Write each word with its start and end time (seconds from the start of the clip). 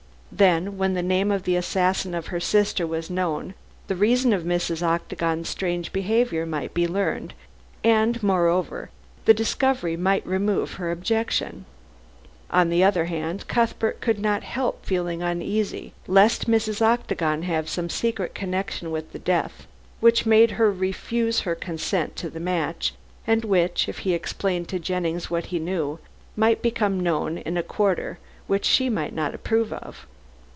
Then, 0.33 0.77
when 0.77 0.93
the 0.93 1.03
name 1.03 1.29
of 1.29 1.43
the 1.43 1.57
assassin 1.57 2.15
of 2.15 2.27
her 2.27 2.39
sister 2.39 2.87
was 2.87 3.09
known, 3.09 3.53
the 3.87 3.97
reason 3.97 4.31
of 4.31 4.43
Mrs. 4.43 4.81
Octagon's 4.81 5.49
strange 5.49 5.91
behavior 5.91 6.45
might 6.45 6.73
be 6.73 6.87
learned, 6.87 7.33
and, 7.83 8.23
moreover, 8.23 8.89
the 9.25 9.33
discovery 9.33 9.97
might 9.97 10.25
remove 10.25 10.75
her 10.75 10.89
objection. 10.89 11.65
On 12.49 12.69
the 12.69 12.81
other 12.81 13.05
hand, 13.05 13.45
Cuthbert 13.49 13.99
could 13.99 14.19
not 14.19 14.43
help 14.43 14.85
feeling 14.85 15.21
uneasy, 15.21 15.91
lest 16.07 16.49
Mrs. 16.49 16.81
Octagon 16.81 17.41
had 17.43 17.67
some 17.67 17.89
secret 17.89 18.33
connected 18.33 18.87
with 18.87 19.11
the 19.11 19.19
death 19.19 19.67
which 19.99 20.25
made 20.25 20.51
her 20.51 20.71
refuse 20.71 21.41
her 21.41 21.55
consent 21.55 22.15
to 22.15 22.29
the 22.29 22.39
match, 22.39 22.93
and 23.27 23.43
which, 23.43 23.89
if 23.89 23.99
he 23.99 24.13
explained 24.13 24.69
to 24.69 24.79
Jennings 24.79 25.29
what 25.29 25.47
he 25.47 25.59
knew, 25.59 25.99
might 26.37 26.61
become 26.61 27.01
known 27.03 27.37
in 27.39 27.57
a 27.57 27.61
quarter 27.63 28.17
which 28.47 28.63
she 28.63 28.89
might 28.89 29.13
not 29.13 29.35
approve 29.35 29.73
of. 29.73 30.07